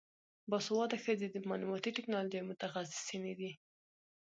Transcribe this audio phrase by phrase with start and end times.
[0.49, 3.51] باسواده ښځې د معلوماتي ټیکنالوژۍ متخصصینې دي.